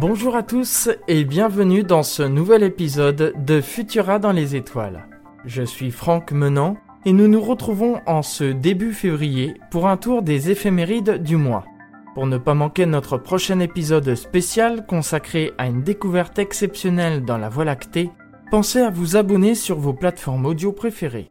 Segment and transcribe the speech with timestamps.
[0.00, 5.06] Bonjour à tous et bienvenue dans ce nouvel épisode de Futura dans les étoiles.
[5.44, 10.22] Je suis Franck Menant et nous nous retrouvons en ce début février pour un tour
[10.22, 11.66] des éphémérides du mois.
[12.14, 17.50] Pour ne pas manquer notre prochain épisode spécial consacré à une découverte exceptionnelle dans la
[17.50, 18.10] Voie lactée,
[18.50, 21.30] pensez à vous abonner sur vos plateformes audio préférées.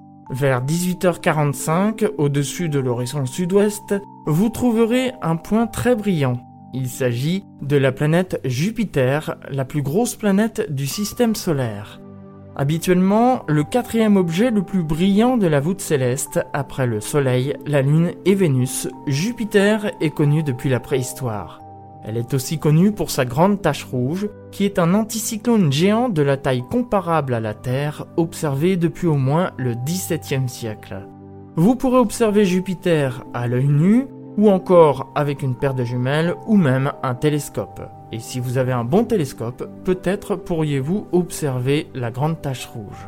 [0.31, 6.41] vers 18h45, au-dessus de l'horizon sud-ouest, vous trouverez un point très brillant.
[6.73, 11.99] Il s'agit de la planète Jupiter, la plus grosse planète du système solaire.
[12.55, 17.81] Habituellement, le quatrième objet le plus brillant de la voûte céleste, après le Soleil, la
[17.81, 21.59] Lune et Vénus, Jupiter est connu depuis la préhistoire.
[22.03, 26.21] Elle est aussi connue pour sa grande tache rouge, qui est un anticyclone géant de
[26.21, 31.07] la taille comparable à la Terre, observé depuis au moins le XVIIe siècle.
[31.55, 34.07] Vous pourrez observer Jupiter à l'œil nu,
[34.37, 37.81] ou encore avec une paire de jumelles, ou même un télescope.
[38.11, 43.07] Et si vous avez un bon télescope, peut-être pourriez-vous observer la grande tache rouge.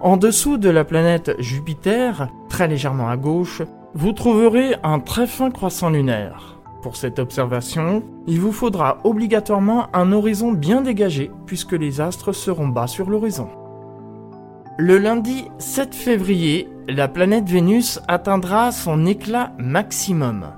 [0.00, 3.62] En dessous de la planète Jupiter, très légèrement à gauche,
[3.94, 6.53] vous trouverez un très fin croissant lunaire.
[6.84, 12.68] Pour cette observation, il vous faudra obligatoirement un horizon bien dégagé puisque les astres seront
[12.68, 13.48] bas sur l'horizon.
[14.76, 20.48] Le lundi 7 février, la planète Vénus atteindra son éclat maximum.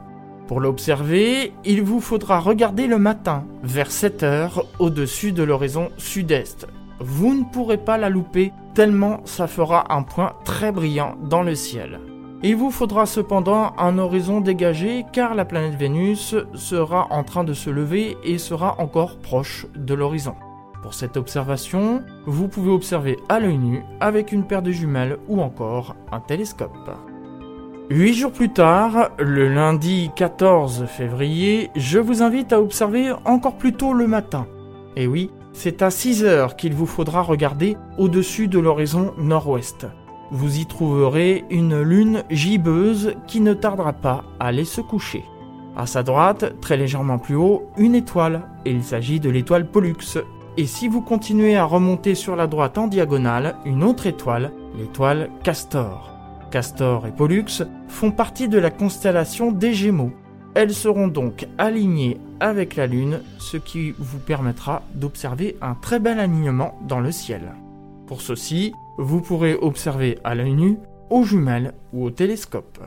[0.48, 6.66] Pour l'observer, il vous faudra regarder le matin, vers 7 heures, au-dessus de l'horizon sud-est.
[6.98, 11.54] Vous ne pourrez pas la louper, tellement ça fera un point très brillant dans le
[11.54, 12.00] ciel.
[12.42, 17.54] Il vous faudra cependant un horizon dégagé car la planète Vénus sera en train de
[17.54, 20.34] se lever et sera encore proche de l'horizon.
[20.82, 25.40] Pour cette observation, vous pouvez observer à l'œil nu avec une paire de jumelles ou
[25.40, 26.90] encore un télescope.
[27.88, 33.72] Huit jours plus tard, le lundi 14 février, je vous invite à observer encore plus
[33.72, 34.46] tôt le matin.
[34.94, 39.86] Et oui, c'est à 6 heures qu'il vous faudra regarder au-dessus de l'horizon nord-ouest.
[40.30, 45.24] Vous y trouverez une lune gibbeuse qui ne tardera pas à aller se coucher.
[45.76, 50.18] À sa droite, très légèrement plus haut, une étoile, et il s'agit de l'étoile Pollux.
[50.56, 55.30] Et si vous continuez à remonter sur la droite en diagonale, une autre étoile, l'étoile
[55.44, 56.12] Castor.
[56.50, 60.12] Castor et Pollux font partie de la constellation des Gémeaux.
[60.54, 66.18] Elles seront donc alignées avec la Lune, ce qui vous permettra d'observer un très bel
[66.18, 67.52] alignement dans le ciel.
[68.06, 70.78] Pour ceci, vous pourrez observer à l'œil nu,
[71.10, 72.78] aux jumelles ou au télescope.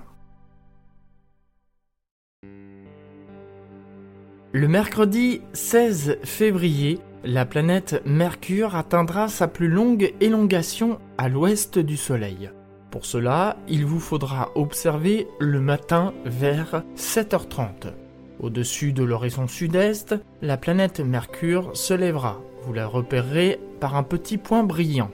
[4.52, 11.98] Le mercredi 16 février, la planète Mercure atteindra sa plus longue élongation à l'ouest du
[11.98, 12.50] Soleil.
[12.90, 17.94] Pour cela, il vous faudra observer le matin vers 7h30.
[18.40, 22.42] Au-dessus de l'horizon sud-est, la planète Mercure se lèvera.
[22.64, 25.12] Vous la repérerez par un petit point brillant.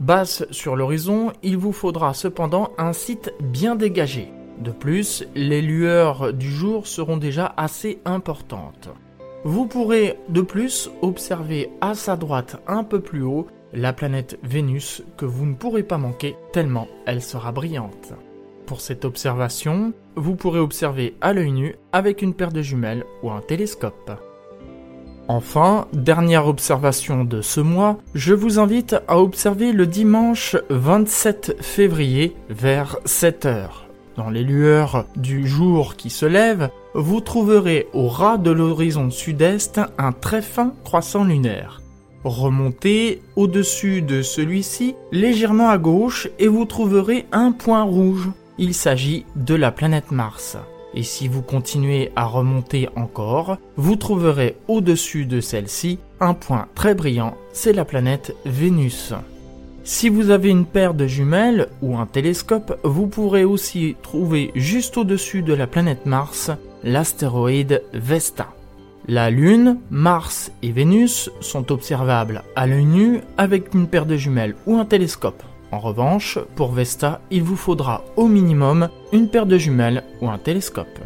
[0.00, 4.32] Basse sur l'horizon, il vous faudra cependant un site bien dégagé.
[4.58, 8.90] De plus, les lueurs du jour seront déjà assez importantes.
[9.44, 15.02] Vous pourrez de plus observer à sa droite un peu plus haut la planète Vénus
[15.16, 18.12] que vous ne pourrez pas manquer tellement elle sera brillante.
[18.66, 23.30] Pour cette observation, vous pourrez observer à l'œil nu avec une paire de jumelles ou
[23.30, 24.12] un télescope.
[25.32, 32.34] Enfin, dernière observation de ce mois, je vous invite à observer le dimanche 27 février
[32.48, 33.68] vers 7h.
[34.16, 39.80] Dans les lueurs du jour qui se lève, vous trouverez au ras de l'horizon sud-est
[39.98, 41.80] un très fin croissant lunaire.
[42.24, 48.28] Remontez au-dessus de celui-ci légèrement à gauche et vous trouverez un point rouge.
[48.58, 50.58] Il s'agit de la planète Mars.
[50.94, 56.94] Et si vous continuez à remonter encore, vous trouverez au-dessus de celle-ci un point très
[56.94, 59.14] brillant, c'est la planète Vénus.
[59.84, 64.96] Si vous avez une paire de jumelles ou un télescope, vous pourrez aussi trouver juste
[64.98, 66.50] au-dessus de la planète Mars
[66.84, 68.48] l'astéroïde Vesta.
[69.08, 74.54] La Lune, Mars et Vénus sont observables à l'œil nu avec une paire de jumelles
[74.66, 75.42] ou un télescope.
[75.72, 80.38] En revanche, pour Vesta, il vous faudra au minimum une paire de jumelles ou un
[80.38, 80.98] télescope.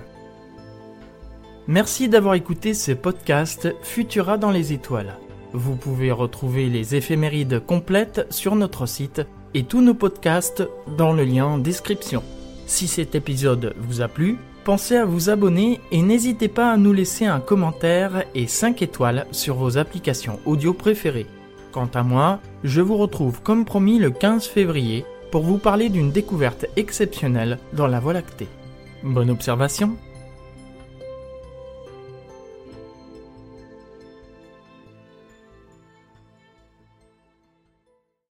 [1.66, 5.16] Merci d'avoir écouté ce podcast Futura dans les étoiles.
[5.52, 9.22] Vous pouvez retrouver les éphémérides complètes sur notre site
[9.54, 12.22] et tous nos podcasts dans le lien en description.
[12.66, 16.92] Si cet épisode vous a plu, pensez à vous abonner et n'hésitez pas à nous
[16.92, 21.26] laisser un commentaire et 5 étoiles sur vos applications audio préférées.
[21.74, 26.12] Quant à moi, je vous retrouve comme promis le 15 février pour vous parler d'une
[26.12, 28.46] découverte exceptionnelle dans la Voie lactée.
[29.02, 29.96] Bonne observation